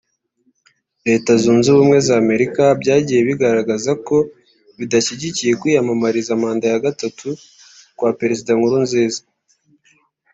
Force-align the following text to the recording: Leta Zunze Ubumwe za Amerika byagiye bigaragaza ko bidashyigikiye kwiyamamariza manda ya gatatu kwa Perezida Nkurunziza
Leta 1.07 1.31
Zunze 1.41 1.67
Ubumwe 1.71 1.97
za 2.07 2.15
Amerika 2.23 2.63
byagiye 2.81 3.19
bigaragaza 3.29 3.91
ko 4.07 4.17
bidashyigikiye 4.79 5.51
kwiyamamariza 5.59 6.31
manda 6.41 6.65
ya 6.73 6.83
gatatu 6.85 7.27
kwa 7.97 8.09
Perezida 8.19 8.51
Nkurunziza 8.55 9.21